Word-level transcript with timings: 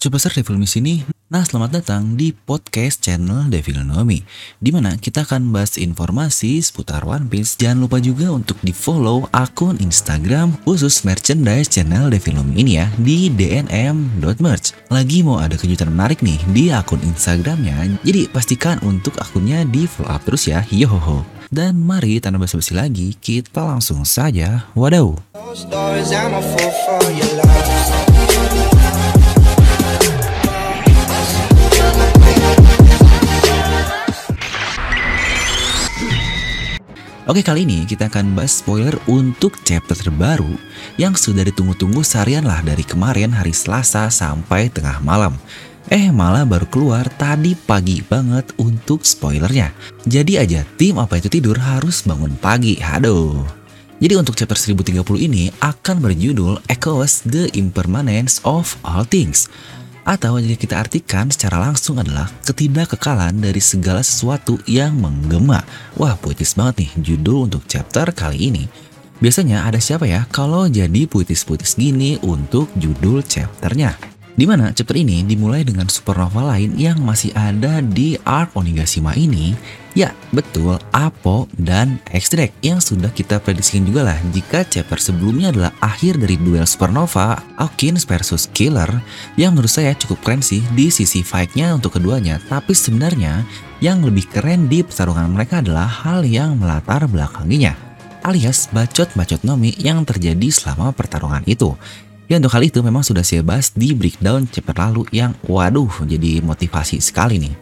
Coba 0.00 0.16
search 0.16 0.40
Devil 0.40 0.56
Miss 0.56 0.80
ini. 0.80 1.04
Nah, 1.28 1.44
selamat 1.44 1.76
datang 1.76 2.16
di 2.16 2.32
podcast 2.32 3.04
channel 3.04 3.52
Devil 3.52 3.84
Nomi. 3.84 4.24
Di 4.56 4.72
mana 4.72 4.96
kita 4.96 5.28
akan 5.28 5.52
bahas 5.52 5.76
informasi 5.76 6.56
seputar 6.64 7.04
One 7.04 7.28
Piece. 7.28 7.60
Jangan 7.60 7.84
lupa 7.84 8.00
juga 8.00 8.32
untuk 8.32 8.56
di 8.64 8.72
follow 8.72 9.28
akun 9.28 9.76
Instagram 9.76 10.56
khusus 10.64 11.04
merchandise 11.04 11.68
channel 11.68 12.08
Devil 12.08 12.40
Nomi 12.40 12.64
ini 12.64 12.80
ya 12.80 12.88
di 12.96 13.28
dnm.merch. 13.28 14.88
Lagi 14.88 15.20
mau 15.20 15.36
ada 15.36 15.60
kejutan 15.60 15.92
menarik 15.92 16.24
nih 16.24 16.40
di 16.48 16.72
akun 16.72 17.04
Instagramnya. 17.04 18.00
Jadi 18.00 18.32
pastikan 18.32 18.80
untuk 18.80 19.20
akunnya 19.20 19.68
di 19.68 19.84
follow 19.84 20.16
up 20.16 20.24
terus 20.24 20.48
ya. 20.48 20.64
Yohoho. 20.72 21.28
Dan 21.52 21.76
mari 21.76 22.16
tanpa 22.24 22.48
basa-basi 22.48 22.72
lagi, 22.72 23.12
kita 23.20 23.60
langsung 23.60 24.08
saja 24.08 24.64
wadaw. 24.72 25.12
Oke 37.30 37.46
kali 37.46 37.62
ini 37.62 37.86
kita 37.86 38.10
akan 38.10 38.34
bahas 38.34 38.58
spoiler 38.58 38.90
untuk 39.06 39.54
chapter 39.62 39.94
terbaru 39.94 40.58
yang 40.98 41.14
sudah 41.14 41.46
ditunggu-tunggu 41.46 42.02
seharian 42.02 42.42
lah 42.42 42.58
dari 42.58 42.82
kemarin 42.82 43.30
hari 43.30 43.54
Selasa 43.54 44.10
sampai 44.10 44.66
tengah 44.66 44.98
malam. 44.98 45.38
Eh 45.86 46.10
malah 46.10 46.42
baru 46.42 46.66
keluar 46.66 47.06
tadi 47.22 47.54
pagi 47.54 48.02
banget 48.02 48.50
untuk 48.58 49.06
spoilernya. 49.06 49.70
Jadi 50.10 50.42
aja 50.42 50.66
tim 50.74 50.98
apa 50.98 51.22
itu 51.22 51.30
tidur 51.30 51.54
harus 51.54 52.02
bangun 52.02 52.34
pagi. 52.34 52.82
Aduh. 52.82 53.46
Jadi 54.02 54.18
untuk 54.18 54.34
chapter 54.34 54.58
1030 54.58 54.98
ini 55.22 55.54
akan 55.62 56.02
berjudul 56.02 56.66
Echoes 56.66 57.22
the 57.30 57.46
Impermanence 57.54 58.42
of 58.42 58.74
All 58.82 59.06
Things 59.06 59.46
atau 60.10 60.42
jika 60.42 60.58
kita 60.58 60.74
artikan 60.82 61.30
secara 61.30 61.62
langsung 61.62 62.02
adalah 62.02 62.26
ketidakkekalan 62.42 63.38
dari 63.38 63.62
segala 63.62 64.02
sesuatu 64.02 64.58
yang 64.66 64.98
menggema. 64.98 65.62
Wah, 65.94 66.18
puitis 66.18 66.58
banget 66.58 66.82
nih 66.82 66.90
judul 67.14 67.46
untuk 67.46 67.62
chapter 67.70 68.10
kali 68.10 68.50
ini. 68.50 68.66
Biasanya 69.22 69.70
ada 69.70 69.78
siapa 69.78 70.10
ya 70.10 70.26
kalau 70.34 70.66
jadi 70.66 71.06
puitis-puitis 71.06 71.78
gini 71.78 72.18
untuk 72.26 72.66
judul 72.74 73.22
chapternya? 73.22 73.94
Di 74.40 74.48
mana 74.48 74.72
chapter 74.72 74.96
ini 74.96 75.20
dimulai 75.20 75.68
dengan 75.68 75.84
supernova 75.92 76.56
lain 76.56 76.72
yang 76.80 76.96
masih 77.04 77.28
ada 77.36 77.84
di 77.84 78.16
arc 78.24 78.56
Onigashima 78.56 79.12
ini 79.12 79.52
Ya, 79.92 80.14
betul, 80.32 80.78
Apo 80.94 81.50
dan 81.58 82.00
X-Drake 82.08 82.56
yang 82.64 82.80
sudah 82.80 83.12
kita 83.12 83.36
prediksikan 83.42 83.84
juga 83.84 84.06
lah 84.06 84.18
jika 84.32 84.64
chapter 84.64 84.96
sebelumnya 84.96 85.52
adalah 85.52 85.74
akhir 85.82 86.16
dari 86.16 86.40
duel 86.40 86.64
supernova 86.64 87.42
Hawkins 87.58 88.08
versus 88.08 88.48
Killer 88.54 88.88
yang 89.36 89.52
menurut 89.52 89.68
saya 89.68 89.92
cukup 89.92 90.24
keren 90.24 90.40
sih 90.40 90.64
di 90.72 90.88
sisi 90.88 91.20
fight-nya 91.20 91.76
untuk 91.76 92.00
keduanya. 92.00 92.40
Tapi 92.48 92.70
sebenarnya 92.72 93.44
yang 93.82 94.00
lebih 94.00 94.24
keren 94.30 94.70
di 94.70 94.80
pertarungan 94.80 95.26
mereka 95.26 95.60
adalah 95.60 95.90
hal 95.90 96.24
yang 96.24 96.56
melatar 96.56 97.04
belakanginya 97.04 97.90
alias 98.24 98.68
bacot-bacot 98.72 99.42
Nomi 99.48 99.72
yang 99.80 100.04
terjadi 100.04 100.48
selama 100.52 100.92
pertarungan 100.92 101.44
itu 101.48 101.72
Ya 102.30 102.38
untuk 102.38 102.54
hal 102.54 102.62
itu 102.62 102.78
memang 102.78 103.02
sudah 103.02 103.26
saya 103.26 103.42
bahas 103.42 103.74
di 103.74 103.90
breakdown 103.90 104.46
chapter 104.46 104.78
lalu 104.78 105.02
yang 105.10 105.34
waduh 105.50 105.90
jadi 106.06 106.38
motivasi 106.38 107.02
sekali 107.02 107.42
nih 107.42 107.54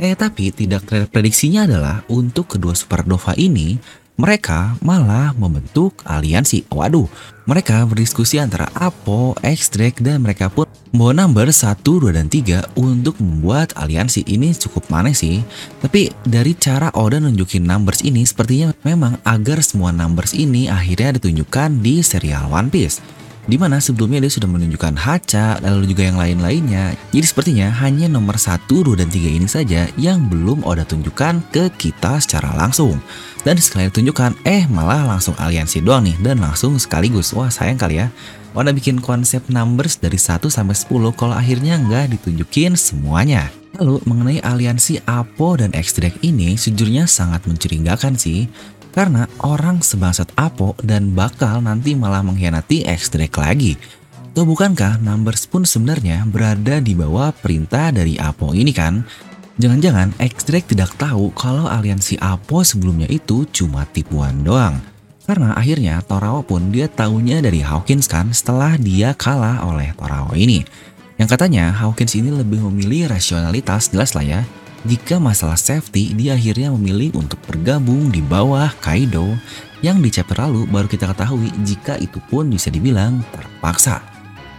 Eh 0.00 0.16
tapi 0.16 0.50
tidak 0.50 1.12
prediksinya 1.12 1.68
adalah 1.68 2.02
untuk 2.10 2.56
kedua 2.56 2.72
supernova 2.72 3.36
ini 3.36 3.78
mereka 4.14 4.78
malah 4.78 5.34
membentuk 5.34 5.98
aliansi. 6.06 6.62
Waduh, 6.70 7.10
mereka 7.50 7.82
berdiskusi 7.82 8.38
antara 8.38 8.70
Apo, 8.78 9.34
X-Drake, 9.42 9.98
dan 10.06 10.22
mereka 10.22 10.46
pun 10.46 10.70
membawa 10.94 11.26
number 11.26 11.50
1, 11.50 11.82
2, 11.82 12.14
dan 12.14 12.30
3 12.30 12.78
untuk 12.78 13.18
membuat 13.18 13.74
aliansi 13.74 14.22
ini 14.30 14.54
cukup 14.54 14.86
aneh 14.94 15.18
sih. 15.18 15.42
Tapi 15.82 16.14
dari 16.22 16.54
cara 16.54 16.94
Oda 16.94 17.18
nunjukin 17.18 17.66
numbers 17.66 18.06
ini 18.06 18.22
sepertinya 18.22 18.70
memang 18.86 19.18
agar 19.26 19.58
semua 19.66 19.90
numbers 19.90 20.30
ini 20.30 20.70
akhirnya 20.70 21.18
ditunjukkan 21.18 21.82
di 21.82 21.98
serial 22.06 22.54
One 22.54 22.70
Piece 22.70 23.02
di 23.44 23.56
mana 23.60 23.76
sebelumnya 23.76 24.24
dia 24.24 24.32
sudah 24.32 24.48
menunjukkan 24.48 24.96
Hacha 24.96 25.60
lalu 25.60 25.92
juga 25.92 26.08
yang 26.08 26.16
lain-lainnya. 26.16 26.96
Jadi 27.12 27.26
sepertinya 27.26 27.68
hanya 27.84 28.08
nomor 28.08 28.40
1, 28.40 28.64
2, 28.64 28.96
dan 28.96 29.08
3 29.12 29.36
ini 29.36 29.48
saja 29.48 29.88
yang 30.00 30.26
belum 30.32 30.64
Oda 30.64 30.88
tunjukkan 30.88 31.52
ke 31.52 31.68
kita 31.76 32.20
secara 32.24 32.56
langsung. 32.56 32.96
Dan 33.44 33.60
sekali 33.60 33.92
tunjukkan, 33.92 34.40
eh 34.48 34.64
malah 34.72 35.04
langsung 35.04 35.36
aliansi 35.36 35.84
doang 35.84 36.08
nih 36.08 36.16
dan 36.24 36.40
langsung 36.40 36.80
sekaligus. 36.80 37.36
Wah 37.36 37.52
sayang 37.52 37.76
kali 37.76 38.00
ya. 38.00 38.08
Oda 38.56 38.72
bikin 38.72 39.02
konsep 39.02 39.44
numbers 39.52 40.00
dari 40.00 40.16
1 40.16 40.48
sampai 40.48 40.72
10 40.72 41.12
kalau 41.12 41.34
akhirnya 41.36 41.76
nggak 41.76 42.16
ditunjukin 42.16 42.78
semuanya. 42.78 43.52
Lalu 43.74 43.98
mengenai 44.06 44.38
aliansi 44.38 45.02
Apo 45.02 45.58
dan 45.58 45.74
X-Drake 45.74 46.22
ini 46.22 46.54
sejujurnya 46.54 47.10
sangat 47.10 47.42
mencurigakan 47.50 48.14
sih. 48.14 48.46
Karena 48.94 49.26
orang 49.42 49.82
sebangsat 49.82 50.30
Apo 50.38 50.78
dan 50.78 51.18
bakal 51.18 51.58
nanti 51.58 51.98
malah 51.98 52.22
mengkhianati 52.22 52.86
X-Drake 52.86 53.34
lagi. 53.34 53.74
Tuh 54.30 54.46
bukankah 54.46 55.02
Numbers 55.02 55.50
pun 55.50 55.66
sebenarnya 55.66 56.22
berada 56.30 56.78
di 56.78 56.94
bawah 56.94 57.34
perintah 57.34 57.90
dari 57.90 58.14
Apo 58.22 58.54
ini 58.54 58.70
kan? 58.70 59.02
Jangan-jangan 59.58 60.14
X-Drake 60.22 60.70
tidak 60.70 60.94
tahu 60.94 61.34
kalau 61.34 61.66
aliansi 61.66 62.22
Apo 62.22 62.62
sebelumnya 62.62 63.10
itu 63.10 63.42
cuma 63.50 63.82
tipuan 63.90 64.46
doang. 64.46 64.78
Karena 65.26 65.58
akhirnya 65.58 65.98
Torawa 66.06 66.46
pun 66.46 66.70
dia 66.70 66.86
tahunya 66.86 67.42
dari 67.42 67.66
Hawkins 67.66 68.06
kan 68.06 68.30
setelah 68.30 68.78
dia 68.78 69.10
kalah 69.14 69.66
oleh 69.66 69.90
Torawa 69.98 70.38
ini. 70.38 70.62
Yang 71.18 71.28
katanya 71.34 71.74
Hawkins 71.74 72.14
ini 72.14 72.30
lebih 72.30 72.62
memilih 72.70 73.10
rasionalitas 73.10 73.90
jelas 73.90 74.14
lah 74.14 74.22
ya 74.22 74.40
jika 74.84 75.16
masalah 75.16 75.56
safety, 75.56 76.12
dia 76.12 76.36
akhirnya 76.36 76.68
memilih 76.76 77.16
untuk 77.16 77.40
bergabung 77.48 78.12
di 78.12 78.20
bawah 78.20 78.68
Kaido 78.84 79.32
yang 79.80 80.04
di 80.04 80.12
chapter 80.12 80.36
lalu 80.44 80.68
baru 80.68 80.84
kita 80.84 81.08
ketahui 81.08 81.48
jika 81.64 81.96
itu 81.96 82.20
pun 82.28 82.52
bisa 82.52 82.68
dibilang 82.68 83.24
terpaksa. 83.32 84.04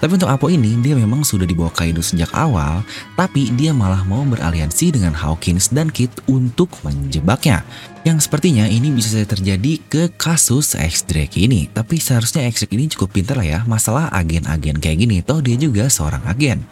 Tapi 0.02 0.22
untuk 0.22 0.30
Apo 0.30 0.50
ini, 0.50 0.82
dia 0.82 0.98
memang 0.98 1.22
sudah 1.22 1.46
dibawa 1.46 1.70
Kaido 1.70 2.02
sejak 2.02 2.34
awal, 2.34 2.82
tapi 3.14 3.54
dia 3.54 3.70
malah 3.70 4.02
mau 4.06 4.26
beraliansi 4.26 4.98
dengan 4.98 5.14
Hawkins 5.14 5.70
dan 5.70 5.94
Kid 5.94 6.10
untuk 6.26 6.74
menjebaknya. 6.82 7.62
Yang 8.02 8.26
sepertinya 8.26 8.66
ini 8.66 8.94
bisa 8.94 9.14
saja 9.14 9.30
terjadi 9.30 9.82
ke 9.86 10.10
kasus 10.14 10.74
X-Drake 10.74 11.38
ini. 11.42 11.70
Tapi 11.70 12.02
seharusnya 12.02 12.46
X-Drake 12.50 12.76
ini 12.76 12.86
cukup 12.90 13.18
pintar 13.18 13.38
lah 13.40 13.48
ya, 13.48 13.60
masalah 13.66 14.10
agen-agen 14.10 14.78
kayak 14.82 14.98
gini, 15.06 15.22
toh 15.22 15.42
dia 15.42 15.58
juga 15.58 15.90
seorang 15.90 16.22
agen. 16.30 16.66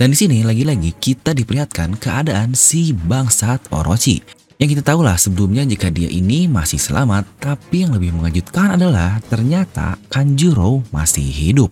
Dan 0.00 0.16
di 0.16 0.24
sini 0.24 0.40
lagi-lagi 0.40 0.96
kita 0.96 1.36
diperlihatkan 1.36 2.00
keadaan 2.00 2.56
si 2.56 2.96
bangsat 2.96 3.68
Orochi. 3.68 4.24
Yang 4.56 4.80
kita 4.80 4.96
tahu 4.96 5.04
lah 5.04 5.20
sebelumnya 5.20 5.60
jika 5.68 5.92
dia 5.92 6.08
ini 6.08 6.48
masih 6.48 6.80
selamat, 6.80 7.28
tapi 7.36 7.84
yang 7.84 7.92
lebih 7.92 8.16
mengejutkan 8.16 8.80
adalah 8.80 9.20
ternyata 9.28 10.00
Kanjuro 10.08 10.80
masih 10.88 11.28
hidup. 11.28 11.68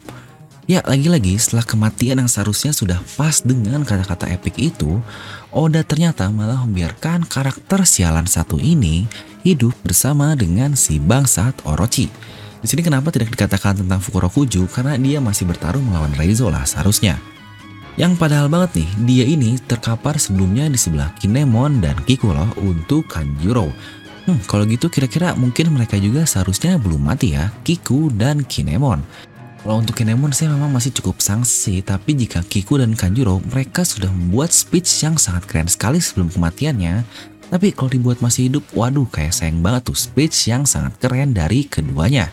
Ya 0.68 0.84
lagi-lagi 0.84 1.40
setelah 1.40 1.64
kematian 1.64 2.20
yang 2.20 2.28
seharusnya 2.28 2.76
sudah 2.76 3.00
pas 3.16 3.40
dengan 3.40 3.80
kata-kata 3.80 4.28
epic 4.28 4.60
itu, 4.60 5.00
Oda 5.48 5.80
ternyata 5.80 6.28
malah 6.28 6.68
membiarkan 6.68 7.24
karakter 7.24 7.88
sialan 7.88 8.28
satu 8.28 8.60
ini 8.60 9.08
hidup 9.40 9.72
bersama 9.80 10.36
dengan 10.36 10.76
si 10.76 11.00
bangsat 11.00 11.64
Orochi. 11.64 12.12
Di 12.60 12.68
sini 12.68 12.84
kenapa 12.84 13.08
tidak 13.08 13.32
dikatakan 13.32 13.80
tentang 13.80 14.04
Fukurokuju 14.04 14.68
karena 14.68 15.00
dia 15.00 15.16
masih 15.16 15.48
bertarung 15.48 15.88
melawan 15.88 16.12
Reizo 16.12 16.52
lah 16.52 16.68
seharusnya. 16.68 17.37
Yang 17.98 18.14
padahal 18.14 18.46
banget 18.46 18.78
nih, 18.78 18.90
dia 19.10 19.24
ini 19.26 19.58
terkapar 19.58 20.22
sebelumnya 20.22 20.70
di 20.70 20.78
sebelah 20.78 21.10
Kinemon 21.18 21.82
dan 21.82 21.98
Kiku 22.06 22.30
loh 22.30 22.46
untuk 22.62 23.10
Kanjuro. 23.10 23.74
Hmm, 24.22 24.38
kalau 24.46 24.62
gitu 24.70 24.86
kira-kira 24.86 25.34
mungkin 25.34 25.74
mereka 25.74 25.98
juga 25.98 26.22
seharusnya 26.22 26.78
belum 26.78 27.02
mati 27.02 27.34
ya, 27.34 27.50
Kiku 27.66 28.06
dan 28.14 28.46
Kinemon. 28.46 29.02
Kalau 29.58 29.82
untuk 29.82 29.98
Kinemon 29.98 30.30
saya 30.30 30.54
memang 30.54 30.70
masih 30.70 30.94
cukup 30.94 31.18
sangsi, 31.18 31.82
tapi 31.82 32.14
jika 32.14 32.46
Kiku 32.46 32.78
dan 32.78 32.94
Kanjuro 32.94 33.42
mereka 33.50 33.82
sudah 33.82 34.14
membuat 34.14 34.54
speech 34.54 35.02
yang 35.02 35.18
sangat 35.18 35.50
keren 35.50 35.66
sekali 35.66 35.98
sebelum 35.98 36.30
kematiannya, 36.30 37.02
tapi 37.50 37.74
kalau 37.74 37.90
dibuat 37.90 38.22
masih 38.22 38.46
hidup, 38.46 38.62
waduh 38.78 39.10
kayak 39.10 39.34
sayang 39.34 39.58
banget 39.58 39.90
tuh 39.90 39.98
speech 39.98 40.46
yang 40.46 40.62
sangat 40.70 40.94
keren 41.02 41.34
dari 41.34 41.66
keduanya. 41.66 42.30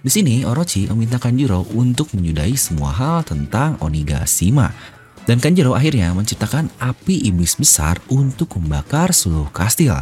Di 0.00 0.08
sini 0.08 0.46
Orochi 0.46 0.86
meminta 0.86 1.18
Kanjuro 1.18 1.66
untuk 1.74 2.14
menyudahi 2.14 2.54
semua 2.54 2.94
hal 2.94 3.26
tentang 3.26 3.74
Onigashima. 3.82 4.99
Dan 5.28 5.38
Kanjuro 5.38 5.76
akhirnya 5.76 6.12
menciptakan 6.16 6.72
api 6.80 7.28
iblis 7.28 7.56
besar 7.56 8.00
untuk 8.08 8.56
membakar 8.56 9.12
seluruh 9.12 9.52
kastil. 9.52 9.96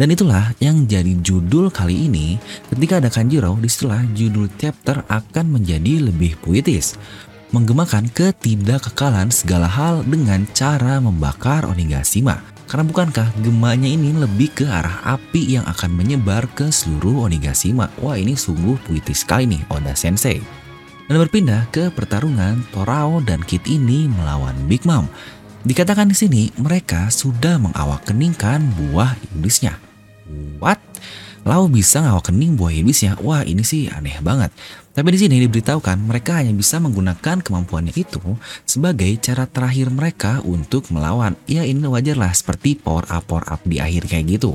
Dan 0.00 0.16
itulah 0.16 0.56
yang 0.64 0.88
jadi 0.88 1.12
judul 1.20 1.68
kali 1.68 2.08
ini 2.08 2.40
ketika 2.72 3.04
ada 3.04 3.12
Kanjuro 3.12 3.52
di 3.60 3.68
situlah 3.68 4.00
judul 4.16 4.48
chapter 4.56 5.04
akan 5.12 5.60
menjadi 5.60 6.08
lebih 6.08 6.40
puitis. 6.40 6.96
Menggemakan 7.52 8.08
ketidakkekalan 8.14 9.28
segala 9.28 9.68
hal 9.68 10.06
dengan 10.06 10.48
cara 10.56 11.02
membakar 11.02 11.68
Onigashima. 11.68 12.40
Karena 12.70 12.86
bukankah 12.86 13.28
gemanya 13.42 13.90
ini 13.90 14.14
lebih 14.14 14.54
ke 14.54 14.64
arah 14.64 15.02
api 15.02 15.58
yang 15.58 15.66
akan 15.66 15.90
menyebar 15.90 16.46
ke 16.54 16.70
seluruh 16.70 17.26
Onigashima? 17.26 17.90
Wah 17.98 18.14
ini 18.14 18.38
sungguh 18.38 18.78
puitis 18.86 19.26
sekali 19.26 19.50
nih 19.50 19.66
Oda 19.68 19.92
Sensei. 19.92 20.38
Dan 21.10 21.26
berpindah 21.26 21.66
ke 21.74 21.90
pertarungan 21.90 22.62
Torao 22.70 23.18
dan 23.18 23.42
Kid 23.42 23.66
ini 23.66 24.06
melawan 24.06 24.54
Big 24.70 24.86
Mom. 24.86 25.10
Dikatakan 25.66 26.06
di 26.06 26.14
sini 26.14 26.42
mereka 26.54 27.10
sudah 27.10 27.58
mengawakeningkan 27.58 28.62
buah 28.78 29.18
iblisnya. 29.26 29.74
What? 30.62 30.78
Lau 31.42 31.66
bisa 31.66 32.06
ngawakening 32.06 32.54
buah 32.54 32.70
iblisnya? 32.70 33.18
Wah 33.26 33.42
ini 33.42 33.66
sih 33.66 33.90
aneh 33.90 34.22
banget. 34.22 34.54
Tapi 34.94 35.10
di 35.10 35.18
sini 35.18 35.42
diberitahukan 35.42 35.98
mereka 35.98 36.38
hanya 36.38 36.54
bisa 36.54 36.78
menggunakan 36.78 37.42
kemampuannya 37.42 37.90
itu 37.98 38.22
sebagai 38.62 39.10
cara 39.18 39.50
terakhir 39.50 39.90
mereka 39.90 40.38
untuk 40.46 40.94
melawan. 40.94 41.34
Ya 41.50 41.66
ini 41.66 41.90
wajar 41.90 42.22
lah 42.22 42.30
seperti 42.30 42.78
power 42.78 43.10
up 43.10 43.26
power 43.26 43.42
up 43.50 43.58
di 43.66 43.82
akhir 43.82 44.06
kayak 44.06 44.38
gitu. 44.38 44.54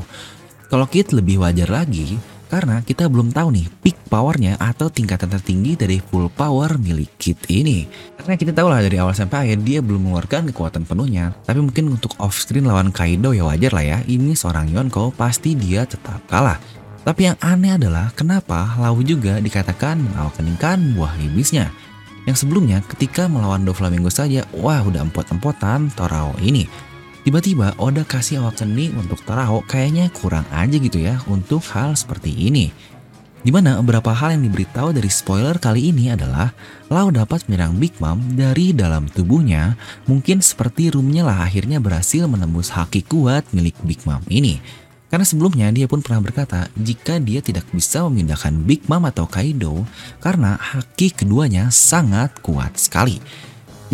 Kalau 0.72 0.88
Kid 0.88 1.12
lebih 1.12 1.44
wajar 1.44 1.68
lagi, 1.68 2.16
karena 2.56 2.80
kita 2.80 3.12
belum 3.12 3.36
tahu 3.36 3.52
nih 3.52 3.68
peak 3.84 4.07
powernya 4.07 4.56
atau 4.56 4.88
tingkatan 4.88 5.28
tertinggi 5.28 5.75
dari 5.75 6.00
full 6.00 6.31
power 6.31 6.80
milik 6.80 7.12
Kit 7.19 7.36
ini. 7.52 7.84
Karena 8.16 8.40
kita 8.40 8.56
tahu 8.56 8.72
lah 8.72 8.80
dari 8.80 8.96
awal 8.96 9.12
sampai 9.12 9.52
akhir 9.52 9.60
dia 9.68 9.84
belum 9.84 10.07
mengeluarkan 10.07 10.56
kekuatan 10.56 10.88
penuhnya. 10.88 11.36
Tapi 11.44 11.60
mungkin 11.60 11.92
untuk 11.92 12.16
off 12.16 12.40
screen 12.40 12.63
lawan 12.63 12.96
Kaido 12.96 13.36
ya 13.36 13.44
wajar 13.44 13.75
lah 13.75 13.84
ya. 13.84 13.98
Ini 14.07 14.40
seorang 14.40 14.72
Yonko 14.72 15.12
pasti 15.19 15.52
dia 15.60 15.84
tetap 15.84 16.24
kalah. 16.31 16.56
Tapi 17.04 17.28
yang 17.28 17.38
aneh 17.44 17.75
adalah 17.75 18.16
kenapa 18.16 18.80
Lau 18.80 19.04
juga 19.04 19.44
dikatakan 19.44 20.00
mengawakeningkan 20.00 20.96
buah 20.96 21.12
iblisnya. 21.19 21.75
Yang 22.24 22.48
sebelumnya 22.48 22.80
ketika 22.88 23.28
melawan 23.28 23.68
Doflamingo 23.68 24.08
saja, 24.08 24.48
wah 24.56 24.80
udah 24.80 25.04
empot-empotan 25.04 25.92
Torao 25.92 26.34
ini. 26.40 26.95
Tiba-tiba 27.25 27.74
Oda 27.81 28.06
kasih 28.06 28.45
awakening 28.45 29.01
untuk 29.01 29.18
Tarao 29.25 29.66
kayaknya 29.66 30.13
kurang 30.13 30.45
aja 30.54 30.77
gitu 30.77 31.01
ya 31.01 31.18
untuk 31.25 31.66
hal 31.74 31.98
seperti 31.98 32.30
ini. 32.30 32.69
Di 33.42 33.50
mana 33.50 33.81
beberapa 33.81 34.13
hal 34.13 34.38
yang 34.38 34.45
diberitahu 34.45 34.94
dari 34.94 35.10
spoiler 35.10 35.57
kali 35.57 35.89
ini 35.89 36.13
adalah 36.13 36.54
Lau 36.86 37.10
dapat 37.10 37.50
menyerang 37.50 37.81
Big 37.81 37.98
Mom 37.98 38.22
dari 38.38 38.77
dalam 38.77 39.10
tubuhnya 39.10 39.74
mungkin 40.06 40.38
seperti 40.45 40.94
roomnya 40.94 41.25
lah 41.25 41.50
akhirnya 41.50 41.81
berhasil 41.81 42.30
menembus 42.30 42.69
haki 42.69 43.01
kuat 43.10 43.42
milik 43.57 43.74
Big 43.81 44.06
Mom 44.06 44.22
ini. 44.30 44.62
Karena 45.10 45.25
sebelumnya 45.25 45.74
dia 45.74 45.89
pun 45.89 46.06
pernah 46.06 46.22
berkata 46.22 46.69
jika 46.77 47.18
dia 47.18 47.42
tidak 47.42 47.66
bisa 47.74 48.06
memindahkan 48.06 48.54
Big 48.69 48.86
Mom 48.86 49.01
atau 49.01 49.25
Kaido 49.25 49.81
karena 50.22 50.62
haki 50.62 51.10
keduanya 51.10 51.74
sangat 51.74 52.38
kuat 52.45 52.77
sekali. 52.77 53.18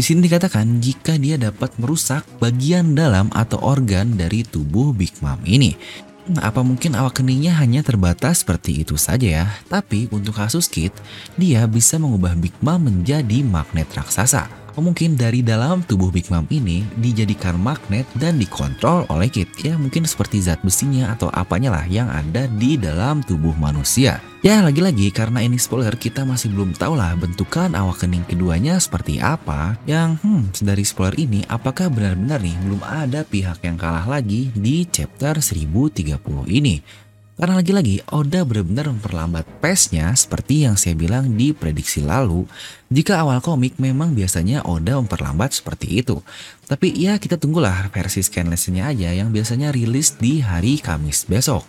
Di 0.02 0.10
sini 0.10 0.26
dikatakan 0.26 0.82
jika 0.82 1.14
dia 1.22 1.38
dapat 1.38 1.78
merusak 1.78 2.26
bagian 2.42 2.98
dalam 2.98 3.30
atau 3.38 3.62
organ 3.62 4.18
dari 4.18 4.42
tubuh 4.42 4.98
Big 4.98 5.14
Mom 5.22 5.38
ini. 5.46 5.78
Nah, 6.26 6.50
apa 6.50 6.66
mungkin 6.66 6.98
awak 6.98 7.22
keningnya 7.22 7.54
hanya 7.62 7.86
terbatas 7.86 8.42
seperti 8.42 8.82
itu 8.82 8.98
saja 8.98 9.46
ya? 9.46 9.46
Tapi 9.70 10.10
untuk 10.10 10.42
kasus 10.42 10.66
Kit, 10.66 10.90
dia 11.38 11.70
bisa 11.70 12.02
mengubah 12.02 12.34
Big 12.34 12.58
Mom 12.66 12.82
menjadi 12.82 13.46
magnet 13.46 13.94
raksasa. 13.94 14.61
Mungkin 14.80 15.20
dari 15.20 15.44
dalam 15.44 15.84
tubuh 15.84 16.08
Big 16.14 16.32
Mom 16.32 16.48
ini 16.48 16.88
dijadikan 17.00 17.60
magnet 17.60 18.08
dan 18.16 18.40
dikontrol 18.40 19.04
oleh 19.12 19.28
Kit. 19.28 19.52
Ya 19.60 19.76
mungkin 19.76 20.08
seperti 20.08 20.40
zat 20.40 20.64
besinya 20.64 21.12
atau 21.12 21.28
apanya 21.32 21.76
lah 21.76 21.86
yang 21.88 22.08
ada 22.08 22.48
di 22.48 22.80
dalam 22.80 23.20
tubuh 23.26 23.56
manusia. 23.60 24.24
Ya 24.42 24.58
lagi-lagi 24.66 25.14
karena 25.14 25.46
ini 25.46 25.62
spoiler 25.62 25.94
kita 25.94 26.26
masih 26.26 26.50
belum 26.50 26.74
tahu 26.74 26.98
lah 26.98 27.14
bentukan 27.14 27.78
awak 27.78 28.02
kening 28.02 28.26
keduanya 28.26 28.82
seperti 28.82 29.22
apa. 29.22 29.78
Yang 29.86 30.18
hmm 30.26 30.44
dari 30.66 30.82
spoiler 30.82 31.14
ini 31.20 31.46
apakah 31.46 31.94
benar-benar 31.94 32.42
nih 32.42 32.58
belum 32.66 32.82
ada 32.82 33.22
pihak 33.22 33.62
yang 33.62 33.78
kalah 33.78 34.10
lagi 34.10 34.50
di 34.58 34.88
chapter 34.90 35.38
1030 35.38 36.18
ini. 36.50 36.82
Karena 37.42 37.58
lagi-lagi 37.58 38.06
Oda 38.14 38.46
benar-benar 38.46 38.94
memperlambat 38.94 39.66
pace-nya 39.66 40.14
seperti 40.14 40.62
yang 40.62 40.78
saya 40.78 40.94
bilang 40.94 41.34
di 41.34 41.58
prediksi 41.58 42.06
lalu. 42.06 42.46
Jika 42.94 43.18
awal 43.18 43.42
komik 43.42 43.82
memang 43.82 44.14
biasanya 44.14 44.62
Oda 44.62 45.02
memperlambat 45.02 45.58
seperti 45.58 46.06
itu. 46.06 46.22
Tapi 46.70 46.94
ya 46.94 47.18
kita 47.18 47.42
tunggulah 47.42 47.90
versi 47.90 48.22
scanless-nya 48.22 48.94
aja 48.94 49.10
yang 49.10 49.34
biasanya 49.34 49.74
rilis 49.74 50.22
di 50.22 50.38
hari 50.38 50.78
Kamis 50.78 51.26
besok. 51.26 51.66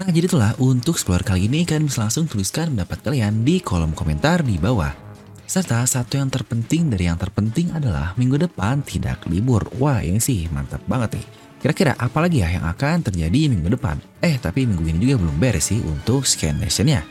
Nah 0.00 0.08
jadi 0.08 0.24
itulah 0.24 0.56
untuk 0.56 0.96
spoiler 0.96 1.20
kali 1.20 1.44
ini 1.44 1.68
kalian 1.68 1.92
bisa 1.92 2.08
langsung 2.08 2.24
tuliskan 2.24 2.72
pendapat 2.72 3.04
kalian 3.04 3.44
di 3.44 3.60
kolom 3.60 3.92
komentar 3.92 4.40
di 4.40 4.56
bawah. 4.56 4.96
Serta 5.44 5.84
satu 5.84 6.16
yang 6.16 6.32
terpenting 6.32 6.88
dari 6.88 7.12
yang 7.12 7.20
terpenting 7.20 7.76
adalah 7.76 8.16
minggu 8.16 8.40
depan 8.40 8.80
tidak 8.88 9.20
libur. 9.28 9.68
Wah 9.76 10.00
ini 10.00 10.16
sih 10.16 10.48
mantap 10.48 10.80
banget 10.88 11.20
nih. 11.20 11.49
Kira-kira 11.60 11.92
apa 12.00 12.24
lagi 12.24 12.40
ya 12.40 12.48
yang 12.56 12.64
akan 12.64 13.04
terjadi 13.04 13.52
minggu 13.52 13.76
depan? 13.76 14.00
Eh, 14.24 14.40
tapi 14.40 14.64
minggu 14.64 14.80
ini 14.80 14.96
juga 15.04 15.20
belum 15.20 15.36
beres 15.36 15.68
sih 15.68 15.84
untuk 15.84 16.24
scan 16.24 16.56
nationnya. 16.56 17.04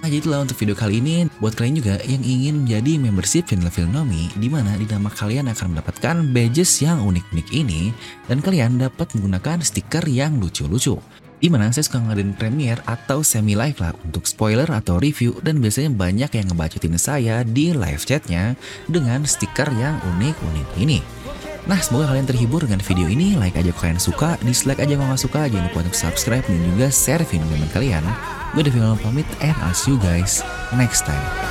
Nah, 0.00 0.08
jadi 0.08 0.24
itulah 0.24 0.40
untuk 0.42 0.56
video 0.56 0.72
kali 0.72 0.98
ini. 0.98 1.28
Buat 1.38 1.60
kalian 1.60 1.76
juga 1.76 1.94
yang 2.08 2.24
ingin 2.24 2.64
menjadi 2.64 2.92
membership 2.98 3.46
channel 3.46 3.68
Filmnomi, 3.68 4.32
di 4.34 4.48
mana 4.48 4.74
di 4.80 4.88
nama 4.88 5.12
kalian 5.12 5.52
akan 5.52 5.76
mendapatkan 5.76 6.16
badges 6.32 6.72
yang 6.80 7.04
unik-unik 7.04 7.48
ini, 7.52 7.92
dan 8.26 8.40
kalian 8.40 8.80
dapat 8.80 9.12
menggunakan 9.12 9.60
stiker 9.60 10.08
yang 10.08 10.40
lucu-lucu. 10.40 10.96
Di 11.38 11.52
mana 11.52 11.68
saya 11.70 11.84
suka 11.84 12.00
ngadain 12.00 12.32
premiere 12.32 12.80
atau 12.88 13.20
semi 13.20 13.52
live 13.52 13.76
lah 13.76 13.92
untuk 14.02 14.24
spoiler 14.24 14.66
atau 14.72 14.96
review 14.98 15.36
dan 15.42 15.58
biasanya 15.60 15.90
banyak 15.90 16.30
yang 16.32 16.46
ngebacotin 16.50 16.96
saya 16.98 17.42
di 17.44 17.74
live 17.74 18.02
chatnya 18.02 18.54
dengan 18.88 19.26
stiker 19.26 19.68
yang 19.74 20.00
unik-unik 20.16 20.68
ini. 20.80 21.21
Nah, 21.62 21.78
semoga 21.78 22.10
kalian 22.10 22.26
terhibur 22.26 22.66
dengan 22.66 22.82
video 22.82 23.06
ini. 23.06 23.38
Like 23.38 23.54
aja 23.54 23.70
kalian 23.70 24.02
suka, 24.02 24.34
dislike 24.42 24.82
aja 24.82 24.98
kalau 24.98 25.14
nggak 25.14 25.22
suka. 25.22 25.40
Jangan 25.46 25.66
lupa 25.70 25.78
untuk 25.86 25.96
subscribe 25.98 26.44
dan 26.46 26.60
juga 26.74 26.86
share 26.90 27.22
video 27.22 27.46
teman 27.46 27.70
kalian. 27.70 28.04
Gue 28.52 28.62
Devin 28.66 28.98
pamit 29.00 29.28
and 29.40 29.56
I'll 29.62 29.72
see 29.76 29.94
you 29.94 29.98
guys 30.02 30.42
next 30.74 31.06
time. 31.06 31.41